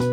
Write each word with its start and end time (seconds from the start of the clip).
Halo 0.00 0.08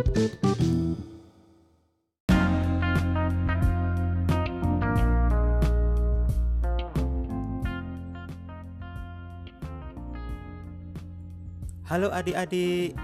adik-adik, 12.12 13.00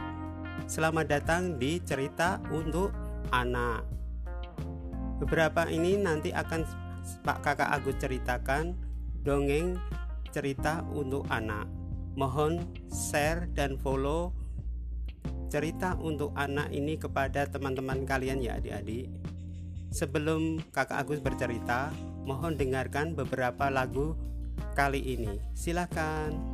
selamat 0.67 1.07
datang 1.07 1.55
di 1.55 1.79
cerita 1.87 2.43
untuk 2.51 2.91
anak. 3.31 3.87
Beberapa 5.23 5.71
ini 5.71 5.95
nanti 5.95 6.35
akan 6.35 6.67
Pak 7.23 7.47
Kakak 7.47 7.79
Agus 7.79 7.95
ceritakan 7.95 8.75
dongeng 9.23 9.79
cerita 10.35 10.83
untuk 10.91 11.23
anak. 11.31 11.63
Mohon 12.19 12.59
share 12.91 13.47
dan 13.55 13.79
follow 13.79 14.42
cerita 15.53 15.93
untuk 16.01 16.33
anak 16.33 16.73
ini 16.73 16.97
kepada 16.97 17.45
teman-teman 17.45 18.09
kalian 18.09 18.41
ya 18.41 18.57
adik-adik. 18.57 19.05
Sebelum 19.93 20.65
Kakak 20.73 21.05
Agus 21.05 21.21
bercerita, 21.21 21.93
mohon 22.25 22.57
dengarkan 22.57 23.13
beberapa 23.13 23.69
lagu 23.69 24.17
kali 24.73 25.13
ini. 25.13 25.37
Silakan. 25.53 26.52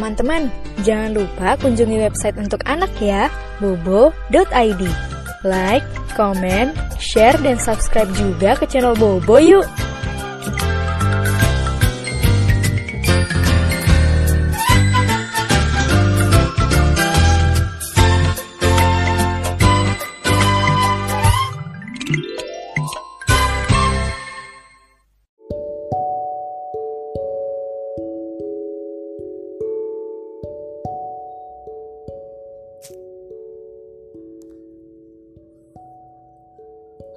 Teman-teman, 0.00 0.48
jangan 0.80 1.12
lupa 1.12 1.60
kunjungi 1.60 2.00
website 2.00 2.32
untuk 2.40 2.64
anak 2.64 2.88
ya, 3.04 3.28
bobo.id. 3.60 4.82
Like, 5.44 5.84
comment, 6.16 6.72
share, 6.96 7.36
dan 7.44 7.60
subscribe 7.60 8.08
juga 8.16 8.56
ke 8.56 8.64
channel 8.64 8.96
Bobo 8.96 9.36
yuk! 9.36 9.68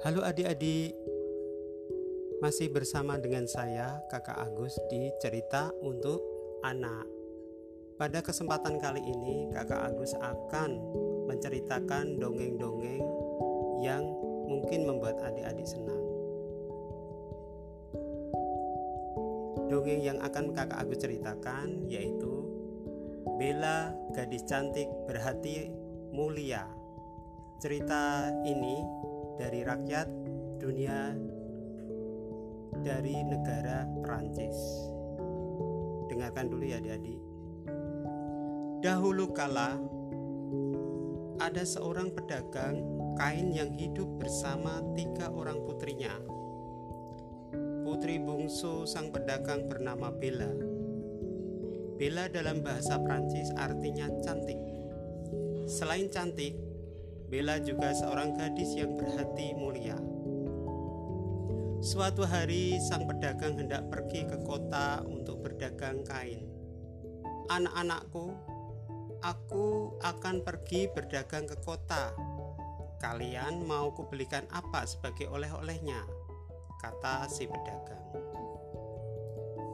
Halo 0.04 0.20
adik-adik, 0.20 0.92
masih 2.44 2.68
bersama 2.68 3.16
dengan 3.16 3.48
saya 3.48 4.04
Kakak 4.12 4.36
Agus 4.36 4.76
di 4.92 5.08
cerita 5.16 5.72
untuk 5.80 6.20
anak. 6.60 7.08
Pada 7.96 8.20
kesempatan 8.20 8.76
kali 8.76 9.00
ini, 9.00 9.48
Kakak 9.48 9.80
Agus 9.80 10.12
akan 10.20 10.76
menceritakan 11.24 12.20
dongeng-dongeng 12.20 13.00
yang 13.80 14.04
mungkin 14.44 14.84
membuat 14.84 15.24
adik-adik 15.24 15.64
senang. 15.64 16.04
Dongeng 19.72 20.04
yang 20.04 20.20
akan 20.20 20.52
Kakak 20.52 20.84
Agus 20.84 21.00
ceritakan 21.00 21.88
yaitu 21.88 22.44
Bella, 23.40 23.96
gadis 24.12 24.44
cantik 24.44 24.84
berhati 25.08 25.72
mulia. 26.12 26.68
Cerita 27.56 28.28
ini 28.44 28.84
dari 29.38 29.66
rakyat 29.66 30.08
dunia 30.58 31.14
dari 32.84 33.16
negara 33.24 33.88
Perancis. 34.04 34.58
Dengarkan 36.10 36.52
dulu 36.52 36.64
ya 36.64 36.78
adik-adik. 36.78 37.20
Dahulu 38.84 39.32
kala 39.32 39.80
ada 41.40 41.64
seorang 41.64 42.12
pedagang 42.12 42.84
kain 43.16 43.50
yang 43.50 43.72
hidup 43.72 44.06
bersama 44.20 44.84
tiga 44.92 45.32
orang 45.32 45.64
putrinya. 45.64 46.12
Putri 47.84 48.20
bungsu 48.20 48.88
sang 48.88 49.12
pedagang 49.12 49.68
bernama 49.68 50.08
Bella 50.12 50.74
Bella 51.94 52.26
dalam 52.26 52.58
bahasa 52.58 52.98
Prancis 52.98 53.54
artinya 53.54 54.10
cantik. 54.18 54.58
Selain 55.70 56.10
cantik, 56.10 56.58
Bella 57.28 57.58
juga 57.60 57.90
seorang 57.96 58.36
gadis 58.36 58.76
yang 58.76 58.94
berhati 58.94 59.56
mulia. 59.56 59.96
Suatu 61.84 62.24
hari, 62.24 62.80
sang 62.80 63.04
pedagang 63.04 63.60
hendak 63.60 63.84
pergi 63.92 64.24
ke 64.24 64.40
kota 64.40 65.04
untuk 65.04 65.44
berdagang 65.44 66.00
kain. 66.00 66.48
Anak-anakku, 67.52 68.32
aku 69.20 69.96
akan 70.00 70.40
pergi 70.40 70.88
berdagang 70.88 71.44
ke 71.44 71.60
kota. 71.60 72.16
Kalian 73.04 73.68
mau 73.68 73.92
kubelikan 73.92 74.48
apa 74.48 74.88
sebagai 74.88 75.28
oleh-olehnya? 75.28 76.08
Kata 76.80 77.28
si 77.28 77.44
pedagang. 77.44 78.04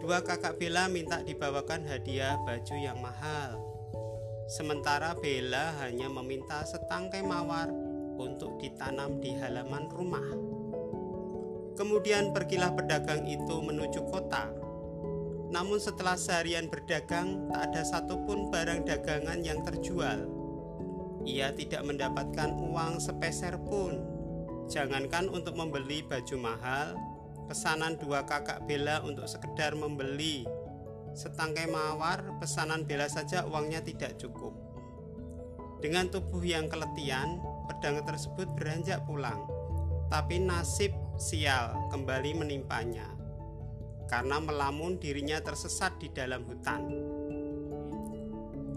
Dua 0.00 0.24
kakak 0.24 0.56
Bella 0.56 0.88
minta 0.88 1.20
dibawakan 1.20 1.84
hadiah 1.84 2.40
baju 2.42 2.74
yang 2.74 2.98
mahal. 3.04 3.59
Sementara 4.50 5.14
Bella 5.14 5.78
hanya 5.78 6.10
meminta 6.10 6.66
setangkai 6.66 7.22
mawar 7.22 7.70
untuk 8.18 8.58
ditanam 8.58 9.22
di 9.22 9.30
halaman 9.38 9.86
rumah. 9.94 10.26
Kemudian 11.78 12.34
pergilah 12.34 12.74
pedagang 12.74 13.30
itu 13.30 13.62
menuju 13.62 14.10
kota. 14.10 14.50
Namun 15.54 15.78
setelah 15.78 16.18
seharian 16.18 16.66
berdagang, 16.66 17.46
tak 17.46 17.70
ada 17.70 17.86
satupun 17.86 18.50
barang 18.50 18.90
dagangan 18.90 19.38
yang 19.38 19.62
terjual. 19.62 20.26
Ia 21.22 21.54
tidak 21.54 21.86
mendapatkan 21.86 22.50
uang 22.50 22.98
sepeser 22.98 23.54
pun. 23.62 24.02
Jangankan 24.66 25.30
untuk 25.30 25.54
membeli 25.54 26.02
baju 26.02 26.36
mahal, 26.42 26.98
pesanan 27.46 27.94
dua 28.02 28.26
kakak 28.26 28.66
Bella 28.66 28.98
untuk 29.06 29.30
sekedar 29.30 29.78
membeli 29.78 30.42
setangkai 31.14 31.66
mawar 31.70 32.22
pesanan 32.38 32.86
Bella 32.86 33.06
saja 33.10 33.46
uangnya 33.46 33.82
tidak 33.82 34.18
cukup. 34.18 34.52
Dengan 35.80 36.12
tubuh 36.12 36.44
yang 36.44 36.68
keletihan 36.68 37.40
pedang 37.70 38.04
tersebut 38.04 38.50
beranjak 38.58 39.00
pulang. 39.08 39.48
Tapi 40.10 40.42
nasib 40.42 40.90
sial 41.16 41.70
kembali 41.94 42.34
menimpanya 42.34 43.20
karena 44.10 44.42
melamun 44.42 44.98
dirinya 44.98 45.38
tersesat 45.38 46.02
di 46.02 46.10
dalam 46.10 46.42
hutan. 46.42 46.82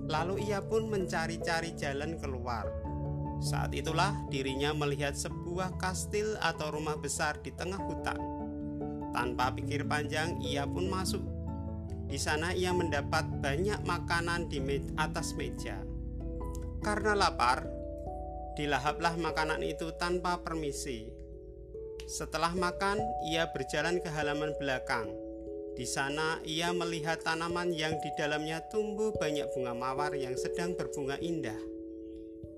Lalu 0.06 0.45
ia 0.45 0.62
pun 0.62 0.94
mencari-cari 0.94 1.74
jalan 1.74 2.21
keluar. 2.21 2.69
Saat 3.41 3.74
itulah 3.74 4.13
dirinya 4.29 4.71
melihat 4.77 5.18
sebuah 5.18 5.81
kastil 5.81 6.38
atau 6.38 6.69
rumah 6.77 7.01
besar 7.01 7.41
di 7.41 7.50
tengah 7.50 7.81
hutan. 7.81 8.21
Tanpa 9.09 9.50
pikir 9.57 9.89
panjang, 9.89 10.38
ia 10.38 10.69
pun 10.69 10.86
masuk. 10.86 11.32
Di 12.13 12.21
sana 12.21 12.54
ia 12.54 12.69
mendapat 12.69 13.25
banyak 13.42 13.89
makanan 13.89 14.45
di 14.45 14.62
me 14.62 14.77
atas 15.01 15.33
meja. 15.33 15.81
Karena 16.86 17.18
lapar, 17.18 17.65
dilahaplah 18.54 19.18
makanan 19.18 19.65
itu 19.65 19.89
tanpa 19.98 20.38
permisi. 20.45 21.10
Setelah 22.06 22.54
makan, 22.54 23.01
ia 23.33 23.50
berjalan 23.50 23.98
ke 23.98 24.13
halaman 24.13 24.54
belakang. 24.62 25.10
Di 25.74 25.89
sana 25.89 26.38
ia 26.45 26.69
melihat 26.69 27.25
tanaman 27.25 27.74
yang 27.74 27.98
di 27.98 28.13
dalamnya 28.13 28.62
tumbuh 28.69 29.10
banyak 29.18 29.50
bunga 29.50 29.74
mawar 29.74 30.13
yang 30.13 30.38
sedang 30.38 30.77
berbunga 30.77 31.18
indah. 31.18 31.57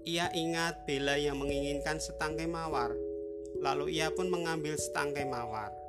Ia 0.03 0.35
ingat 0.35 0.83
Bella 0.83 1.15
yang 1.15 1.39
menginginkan 1.39 2.03
setangkai 2.03 2.51
mawar, 2.51 2.91
lalu 3.63 4.03
ia 4.03 4.11
pun 4.11 4.27
mengambil 4.27 4.75
setangkai 4.75 5.23
mawar. 5.23 5.84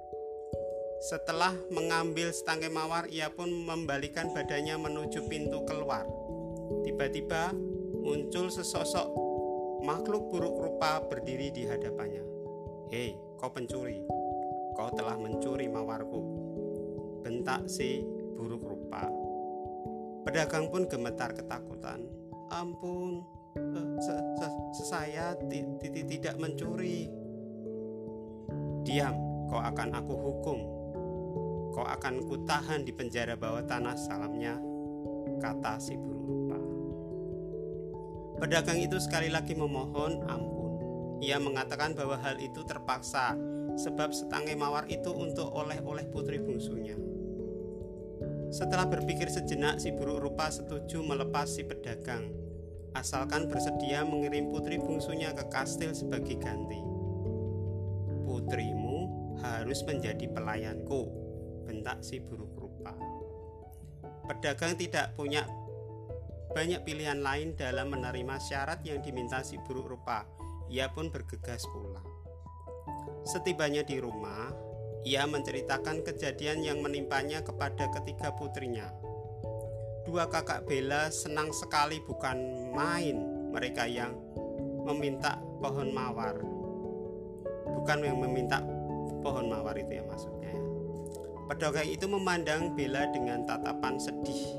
Setelah 1.06 1.54
mengambil 1.70 2.34
setangkai 2.34 2.66
mawar, 2.66 3.06
ia 3.06 3.30
pun 3.30 3.46
membalikan 3.46 4.34
badannya 4.34 4.74
menuju 4.74 5.30
pintu 5.30 5.62
keluar. 5.62 6.02
Tiba-tiba 6.82 7.54
muncul 8.02 8.50
sesosok 8.50 9.14
makhluk 9.86 10.26
buruk 10.34 10.58
rupa 10.58 10.98
berdiri 11.06 11.54
di 11.54 11.62
hadapannya. 11.62 12.26
Hei, 12.90 13.14
kau 13.38 13.54
pencuri, 13.54 14.02
kau 14.74 14.90
telah 14.98 15.14
mencuri 15.14 15.70
mawarku. 15.70 16.18
Bentak 17.22 17.70
si 17.70 18.02
buruk 18.34 18.66
rupa. 18.66 19.06
Pedagang 20.26 20.74
pun 20.74 20.90
gemetar 20.90 21.30
ketakutan. 21.38 22.02
Ampun, 22.50 23.22
eh, 23.54 23.94
saya 24.74 25.38
tidak 25.38 26.34
mencuri. 26.42 27.06
Diam, 28.82 29.14
kau 29.46 29.62
akan 29.62 29.94
aku 29.94 30.14
hukum 30.18 30.75
kau 31.76 31.84
akan 31.84 32.24
kutahan 32.24 32.88
di 32.88 32.96
penjara 32.96 33.36
bawah 33.36 33.60
tanah 33.68 34.00
salamnya, 34.00 34.56
kata 35.44 35.76
si 35.76 35.92
buruk 35.92 36.24
rupa. 36.24 36.58
Pedagang 38.40 38.80
itu 38.80 38.96
sekali 38.96 39.28
lagi 39.28 39.52
memohon 39.52 40.24
ampun. 40.24 40.72
Ia 41.20 41.36
mengatakan 41.36 41.92
bahwa 41.92 42.16
hal 42.16 42.40
itu 42.40 42.64
terpaksa 42.64 43.36
sebab 43.76 44.16
setangkai 44.16 44.56
mawar 44.56 44.88
itu 44.88 45.12
untuk 45.12 45.52
oleh-oleh 45.52 46.08
putri 46.08 46.40
bungsunya. 46.40 46.96
Setelah 48.48 48.88
berpikir 48.88 49.28
sejenak, 49.28 49.76
si 49.76 49.92
buruk 49.92 50.32
rupa 50.32 50.48
setuju 50.48 51.04
melepas 51.04 51.44
si 51.44 51.60
pedagang, 51.60 52.32
asalkan 52.96 53.52
bersedia 53.52 54.00
mengirim 54.00 54.48
putri 54.48 54.80
bungsunya 54.80 55.36
ke 55.36 55.44
kastil 55.52 55.92
sebagai 55.92 56.40
ganti. 56.40 56.80
Putrimu 58.24 58.96
harus 59.44 59.84
menjadi 59.84 60.24
pelayanku, 60.32 61.25
bentak 61.66 61.98
si 62.06 62.22
buruk 62.22 62.54
rupa. 62.54 62.94
Pedagang 64.30 64.78
tidak 64.78 65.18
punya 65.18 65.42
banyak 66.54 66.86
pilihan 66.86 67.20
lain 67.20 67.58
dalam 67.58 67.92
menerima 67.92 68.38
syarat 68.38 68.80
yang 68.86 69.02
diminta 69.02 69.42
si 69.42 69.58
buruk 69.58 69.98
rupa. 69.98 70.24
Ia 70.70 70.88
pun 70.94 71.10
bergegas 71.10 71.66
pulang. 71.68 72.06
Setibanya 73.26 73.82
di 73.82 73.98
rumah, 73.98 74.54
ia 75.02 75.26
menceritakan 75.26 76.02
kejadian 76.06 76.62
yang 76.62 76.78
menimpanya 76.82 77.42
kepada 77.42 77.90
ketiga 77.94 78.34
putrinya. 78.34 78.90
Dua 80.06 80.30
kakak 80.30 80.66
Bella 80.66 81.10
senang 81.10 81.50
sekali 81.50 81.98
bukan 82.02 82.70
main 82.74 83.18
mereka 83.50 83.86
yang 83.86 84.14
meminta 84.86 85.38
pohon 85.58 85.90
mawar. 85.90 86.38
Bukan 87.66 87.98
yang 88.02 88.18
meminta 88.22 88.62
pohon 89.22 89.50
mawar 89.50 89.74
itu 89.78 89.98
ya 89.98 90.04
maksudnya 90.06 90.35
Pedagang 91.46 91.86
itu 91.86 92.10
memandang 92.10 92.74
Bella 92.74 93.06
dengan 93.14 93.46
tatapan 93.46 94.02
sedih. 94.02 94.50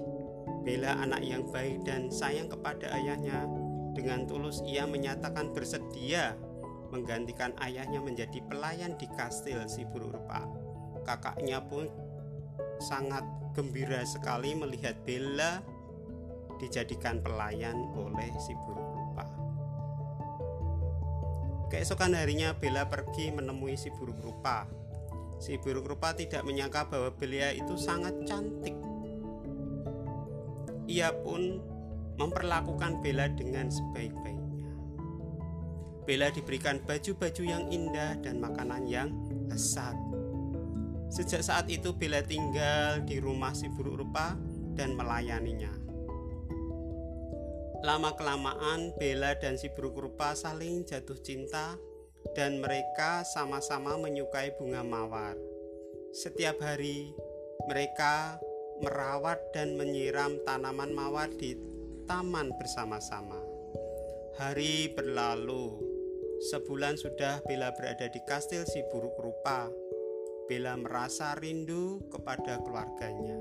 Bella 0.63 0.95
anak 1.03 1.19
yang 1.19 1.43
baik 1.51 1.83
dan 1.83 2.07
sayang 2.07 2.47
kepada 2.47 2.87
ayahnya. 2.95 3.43
Dengan 3.91 4.23
tulus 4.23 4.63
ia 4.63 4.87
menyatakan 4.87 5.51
bersedia 5.51 6.39
menggantikan 6.87 7.51
ayahnya 7.59 7.99
menjadi 7.99 8.39
pelayan 8.47 8.95
di 8.95 9.03
kastil 9.19 9.67
si 9.67 9.83
buruk 9.83 10.15
rupa. 10.15 10.47
Kakaknya 11.03 11.59
pun 11.67 11.91
sangat 12.79 13.27
gembira 13.51 14.07
sekali 14.07 14.55
melihat 14.55 14.95
Bella 15.03 15.59
dijadikan 16.55 17.19
pelayan 17.19 17.75
oleh 17.99 18.31
si 18.39 18.55
buruk 18.63 18.89
rupa. 18.95 19.27
Keesokan 21.67 22.15
harinya 22.15 22.55
Bella 22.55 22.87
pergi 22.87 23.35
menemui 23.35 23.75
si 23.75 23.91
buruk 23.91 24.23
rupa 24.23 24.86
Si 25.37 25.53
buruk 25.61 25.93
rupa 25.93 26.17
tidak 26.17 26.41
menyangka 26.41 26.89
bahwa 26.89 27.13
Belia 27.13 27.53
itu 27.53 27.77
sangat 27.77 28.13
cantik. 28.25 28.73
Ia 30.89 31.13
pun 31.21 31.61
memperlakukan 32.17 33.05
Bella 33.05 33.29
dengan 33.29 33.69
sebaik-baiknya. 33.69 34.73
Bella 36.07 36.33
diberikan 36.33 36.81
baju-baju 36.81 37.43
yang 37.45 37.69
indah 37.69 38.17
dan 38.23 38.41
makanan 38.41 38.87
yang 38.89 39.11
lezat. 39.51 39.93
Sejak 41.13 41.45
saat 41.45 41.67
itu 41.69 41.93
Bella 41.93 42.25
tinggal 42.25 43.05
di 43.05 43.21
rumah 43.21 43.53
si 43.53 43.69
buruk 43.69 44.01
rupa 44.03 44.33
dan 44.73 44.97
melayaninya. 44.97 45.71
Lama-kelamaan 47.85 48.97
Bella 48.97 49.37
dan 49.37 49.59
si 49.61 49.69
buruk 49.69 50.01
rupa 50.01 50.33
saling 50.33 50.81
jatuh 50.87 51.19
cinta 51.21 51.77
dan 52.33 52.61
mereka 52.61 53.25
sama-sama 53.25 53.97
menyukai 53.97 54.53
bunga 54.57 54.81
mawar. 54.85 55.37
Setiap 56.13 56.57
hari 56.61 57.13
mereka 57.67 58.39
merawat 58.81 59.41
dan 59.51 59.75
menyiram 59.75 60.37
tanaman 60.45 60.93
mawar 60.93 61.29
di 61.33 61.57
taman 62.07 62.53
bersama-sama. 62.55 63.41
Hari 64.37 64.93
berlalu, 64.93 65.81
sebulan 66.53 66.95
sudah 66.95 67.41
Bella 67.49 67.73
berada 67.73 68.05
di 68.05 68.21
kastil 68.23 68.63
si 68.69 68.85
buruk 68.93 69.17
rupa. 69.17 69.67
Bella 70.47 70.77
merasa 70.79 71.35
rindu 71.35 72.05
kepada 72.07 72.61
keluarganya. 72.63 73.35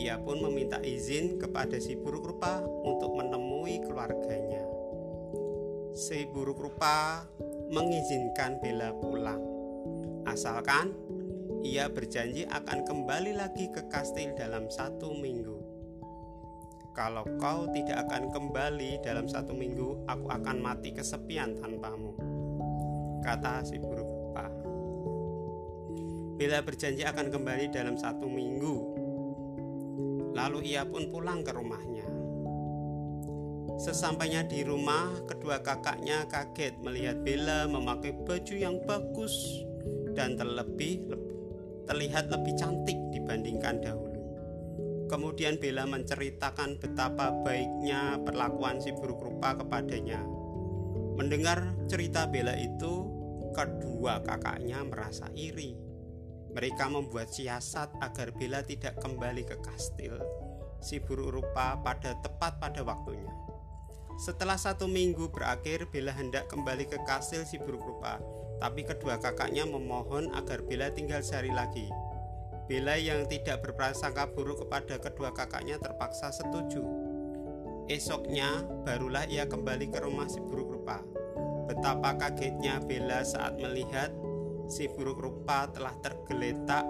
Ia 0.00 0.16
pun 0.18 0.40
meminta 0.40 0.80
izin 0.80 1.36
kepada 1.36 1.76
si 1.76 1.94
buruk 1.94 2.34
rupa 2.34 2.64
untuk 2.64 3.12
menemui 3.14 3.84
keluarganya. 3.84 4.64
Si 5.92 6.24
buruk 6.32 6.58
rupa 6.58 7.28
mengizinkan 7.72 8.60
Bella 8.60 8.92
pulang, 9.00 9.40
asalkan 10.28 10.92
ia 11.64 11.88
berjanji 11.88 12.44
akan 12.44 12.84
kembali 12.84 13.32
lagi 13.32 13.72
ke 13.72 13.88
kastil 13.88 14.36
dalam 14.36 14.68
satu 14.68 15.16
minggu. 15.16 15.56
Kalau 16.92 17.24
kau 17.40 17.64
tidak 17.72 18.04
akan 18.04 18.28
kembali 18.28 19.00
dalam 19.00 19.24
satu 19.24 19.56
minggu, 19.56 20.04
aku 20.04 20.28
akan 20.28 20.60
mati 20.60 20.92
kesepian 20.92 21.56
tanpamu, 21.56 22.12
kata 23.24 23.64
si 23.64 23.80
buruk 23.80 24.04
rupa. 24.32 24.48
Bila 26.40 26.64
berjanji 26.64 27.04
akan 27.04 27.28
kembali 27.28 27.68
dalam 27.68 28.00
satu 28.00 28.24
minggu, 28.24 28.76
lalu 30.32 30.72
ia 30.72 30.88
pun 30.88 31.12
pulang 31.12 31.44
ke 31.44 31.52
rumahnya. 31.52 31.91
Sesampainya 33.80 34.44
di 34.44 34.64
rumah, 34.64 35.24
kedua 35.24 35.64
kakaknya 35.64 36.28
kaget 36.28 36.76
melihat 36.84 37.20
Bella 37.24 37.64
memakai 37.68 38.12
baju 38.12 38.54
yang 38.54 38.76
bagus 38.84 39.64
dan 40.12 40.36
terlebih 40.36 41.08
terlihat 41.88 42.28
lebih 42.28 42.54
cantik 42.56 42.96
dibandingkan 43.10 43.80
dahulu. 43.80 44.20
Kemudian 45.08 45.60
Bella 45.60 45.84
menceritakan 45.84 46.80
betapa 46.80 47.32
baiknya 47.44 48.16
perlakuan 48.24 48.80
si 48.80 48.96
buruk 48.96 49.20
rupa 49.20 49.56
kepadanya. 49.60 50.20
Mendengar 51.20 51.76
cerita 51.84 52.24
Bella 52.24 52.56
itu, 52.56 53.04
kedua 53.52 54.24
kakaknya 54.24 54.80
merasa 54.88 55.28
iri. 55.36 55.76
Mereka 56.52 56.88
membuat 56.88 57.32
siasat 57.32 57.92
agar 58.00 58.32
Bella 58.36 58.64
tidak 58.64 59.00
kembali 59.00 59.44
ke 59.44 59.56
kastil 59.60 60.16
si 60.82 60.98
buruk 60.98 61.38
rupa 61.38 61.78
pada 61.78 62.18
tepat 62.18 62.58
pada 62.58 62.82
waktunya. 62.82 63.30
Setelah 64.20 64.60
satu 64.60 64.88
minggu 64.90 65.32
berakhir, 65.32 65.88
Bella 65.88 66.12
hendak 66.12 66.50
kembali 66.50 66.88
ke 66.90 67.00
kastil 67.04 67.46
si 67.46 67.56
buruk 67.56 67.84
rupa 67.84 68.20
tapi 68.62 68.86
kedua 68.86 69.18
kakaknya 69.18 69.66
memohon 69.66 70.30
agar 70.38 70.62
Bella 70.62 70.94
tinggal 70.94 71.18
sehari 71.26 71.50
lagi. 71.50 71.90
Bella 72.70 72.94
yang 72.94 73.26
tidak 73.26 73.66
berprasangka 73.66 74.30
buruk 74.30 74.62
kepada 74.62 75.02
kedua 75.02 75.34
kakaknya 75.34 75.82
terpaksa 75.82 76.30
setuju. 76.30 76.86
Esoknya 77.90 78.62
barulah 78.86 79.26
ia 79.26 79.50
kembali 79.50 79.90
ke 79.90 79.98
rumah 79.98 80.30
si 80.30 80.38
buruk 80.38 80.78
rupa. 80.78 81.02
Betapa 81.66 82.14
kagetnya 82.14 82.78
Bella 82.86 83.26
saat 83.26 83.58
melihat 83.58 84.14
si 84.70 84.86
buruk 84.86 85.18
rupa 85.18 85.66
telah 85.74 85.98
tergeletak 85.98 86.86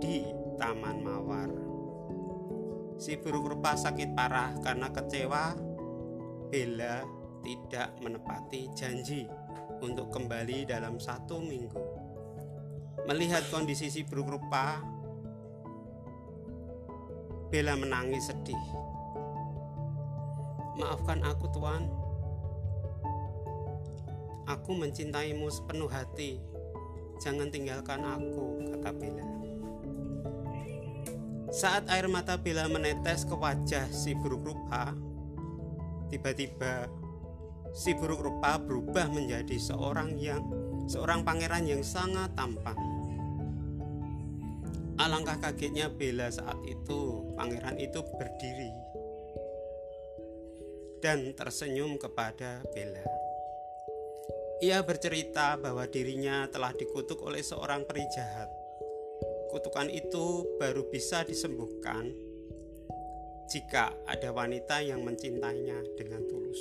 di 0.00 0.24
taman 0.56 1.04
mawar. 1.04 1.52
Si 2.96 3.12
buruk 3.20 3.52
rupa 3.52 3.76
sakit 3.76 4.16
parah 4.16 4.56
karena 4.64 4.88
kecewa. 4.88 5.71
Bella 6.52 7.00
tidak 7.40 7.96
menepati 8.04 8.68
janji 8.76 9.24
untuk 9.80 10.12
kembali 10.12 10.68
dalam 10.68 11.00
satu 11.00 11.40
minggu. 11.40 11.80
Melihat 13.08 13.40
kondisi 13.48 13.88
si 13.88 14.04
buruk 14.04 14.36
rupa, 14.36 14.84
Bella 17.48 17.72
menangis 17.72 18.28
sedih. 18.28 18.60
Maafkan 20.76 21.24
aku 21.24 21.48
Tuan, 21.56 21.88
aku 24.44 24.76
mencintaimu 24.76 25.48
sepenuh 25.48 25.88
hati. 25.88 26.36
Jangan 27.24 27.48
tinggalkan 27.48 28.04
aku, 28.04 28.76
kata 28.76 28.92
Bella. 28.92 29.26
Saat 31.48 31.88
air 31.88 32.12
mata 32.12 32.36
Bella 32.36 32.68
menetes 32.68 33.24
ke 33.24 33.32
wajah 33.32 33.88
si 33.88 34.12
buruk 34.12 34.52
rupa, 34.52 34.92
tiba-tiba 36.12 36.92
si 37.72 37.96
buruk 37.96 38.20
rupa 38.20 38.60
berubah 38.60 39.08
menjadi 39.08 39.56
seorang 39.56 40.20
yang 40.20 40.44
seorang 40.84 41.24
pangeran 41.24 41.64
yang 41.64 41.80
sangat 41.80 42.28
tampan. 42.36 42.76
Alangkah 45.00 45.40
kagetnya 45.40 45.88
Bella 45.88 46.28
saat 46.28 46.60
itu, 46.68 47.32
pangeran 47.32 47.80
itu 47.80 48.04
berdiri 48.04 48.72
dan 51.00 51.32
tersenyum 51.34 51.96
kepada 51.96 52.60
Bella. 52.70 53.02
Ia 54.62 54.78
bercerita 54.86 55.58
bahwa 55.58 55.82
dirinya 55.90 56.46
telah 56.46 56.70
dikutuk 56.70 57.18
oleh 57.24 57.42
seorang 57.42 57.82
peri 57.82 58.06
jahat. 58.14 58.46
Kutukan 59.50 59.90
itu 59.90 60.54
baru 60.62 60.86
bisa 60.86 61.26
disembuhkan 61.26 62.14
jika 63.52 63.92
ada 64.08 64.32
wanita 64.32 64.80
yang 64.80 65.04
mencintainya 65.04 65.84
dengan 66.00 66.24
tulus. 66.24 66.56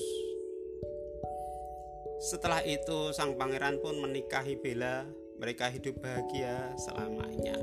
Setelah 2.20 2.60
itu, 2.68 3.16
sang 3.16 3.40
pangeran 3.40 3.80
pun 3.80 3.96
menikahi 3.96 4.60
Bella. 4.60 5.08
Mereka 5.40 5.72
hidup 5.72 6.04
bahagia 6.04 6.76
selamanya. 6.76 7.56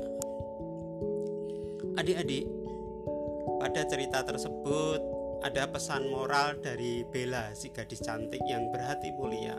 Adik-adik, 1.95 2.49
pada 3.61 3.85
cerita 3.85 4.25
tersebut 4.25 4.99
ada 5.45 5.69
pesan 5.69 6.09
moral 6.09 6.57
dari 6.59 7.05
Bella, 7.07 7.53
si 7.53 7.69
gadis 7.69 8.01
cantik 8.01 8.41
yang 8.49 8.73
berhati 8.73 9.13
mulia. 9.13 9.55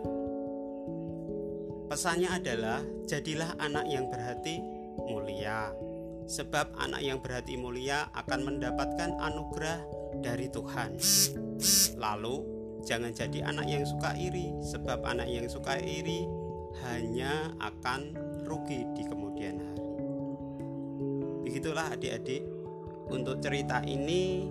Pesannya 1.89 2.29
adalah, 2.29 2.83
jadilah 3.09 3.57
anak 3.57 3.87
yang 3.89 4.11
berhati 4.13 4.61
mulia, 5.01 5.73
sebab 6.31 6.79
anak 6.79 7.03
yang 7.03 7.19
berhati 7.19 7.59
mulia 7.59 8.07
akan 8.15 8.47
mendapatkan 8.47 9.19
anugerah 9.19 9.83
dari 10.23 10.47
Tuhan. 10.47 10.95
Lalu, 11.99 12.61
Jangan 12.85 13.13
jadi 13.13 13.45
anak 13.45 13.67
yang 13.69 13.85
suka 13.85 14.17
iri, 14.17 14.57
sebab 14.65 15.05
anak 15.05 15.29
yang 15.29 15.47
suka 15.49 15.77
iri 15.81 16.25
hanya 16.87 17.53
akan 17.61 18.17
rugi 18.49 18.89
di 18.97 19.03
kemudian 19.05 19.61
hari. 19.61 19.89
Begitulah 21.45 21.93
adik-adik, 21.93 22.45
untuk 23.11 23.43
cerita 23.43 23.85
ini 23.85 24.49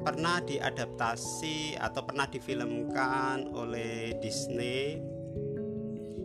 pernah 0.00 0.40
diadaptasi 0.40 1.76
atau 1.76 2.00
pernah 2.06 2.24
difilmkan 2.30 3.50
oleh 3.52 4.16
Disney 4.22 5.02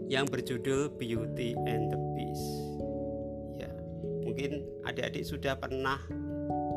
yang 0.07 0.29
berjudul 0.29 0.93
Beauty 0.95 1.57
and 1.67 1.89
the 1.91 2.00
Beast. 2.15 2.62
Mungkin 4.33 4.81
adik-adik 4.89 5.29
sudah 5.29 5.53
pernah 5.61 6.01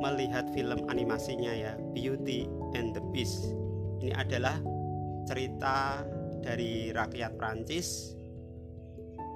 melihat 0.05 0.45
film 0.53 0.85
animasinya 0.93 1.57
ya, 1.57 1.73
Beauty 1.97 2.45
and 2.77 2.93
the 2.93 3.01
Beast 3.17 3.57
ini 4.05 4.13
adalah 4.13 4.61
cerita 5.25 6.05
dari 6.45 6.93
rakyat 6.93 7.33
Prancis. 7.41 8.13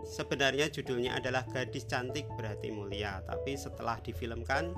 Sebenarnya 0.04 0.68
judulnya 0.68 1.16
adalah 1.16 1.48
Gadis 1.48 1.88
Cantik 1.88 2.28
Berhati 2.36 2.68
Mulia, 2.68 3.24
tapi 3.24 3.56
setelah 3.56 3.96
difilmkan 4.04 4.76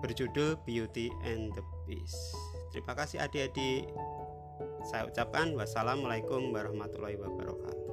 berjudul 0.00 0.56
Beauty 0.64 1.12
and 1.28 1.52
the 1.52 1.64
Beast. 1.84 2.16
Terima 2.72 2.96
kasih 2.96 3.20
adik-adik. 3.20 3.84
Saya 4.88 5.04
ucapkan 5.04 5.52
wassalamualaikum 5.52 6.56
warahmatullahi 6.56 7.20
wabarakatuh. 7.20 7.87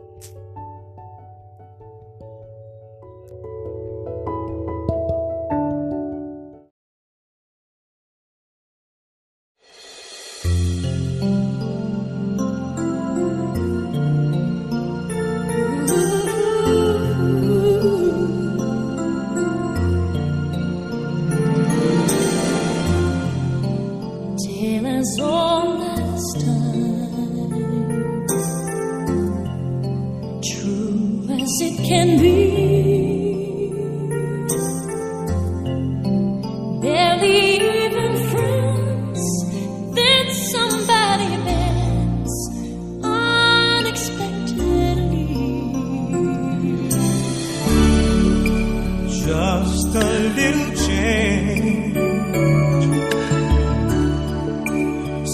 just 49.66 49.96
a 49.96 50.10
little 50.40 50.70
change, 50.86 51.96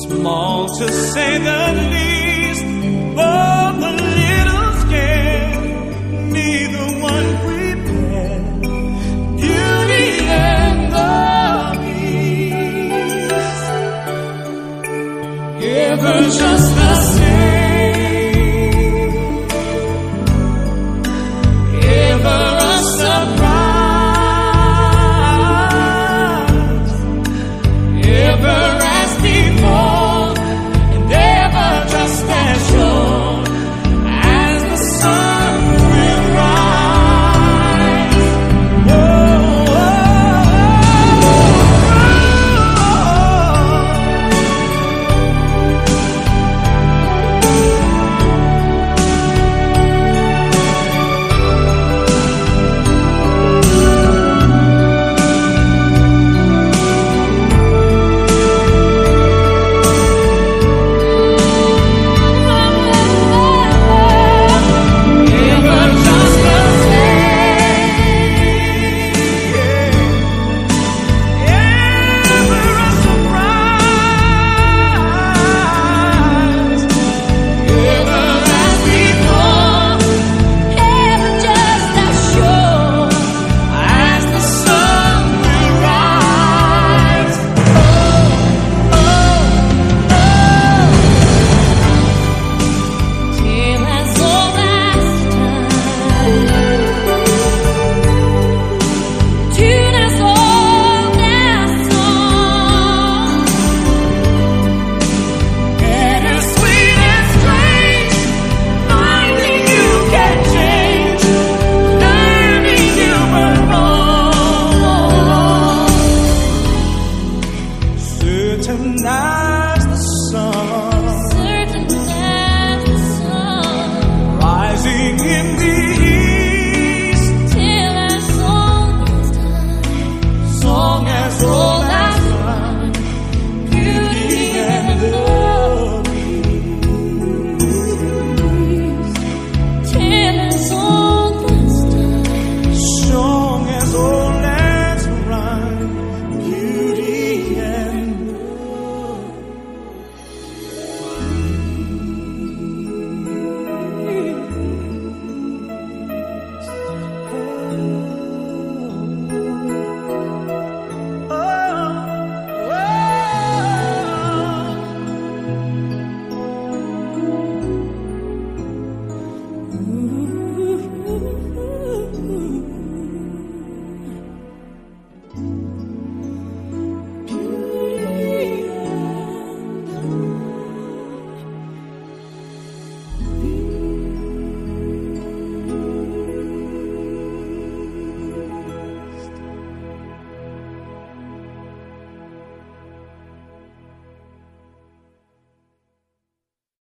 small 0.03 0.67
to 0.77 0.87
say 1.11 1.37
the 1.37 1.61
least. 1.91 2.65
But 3.15 3.50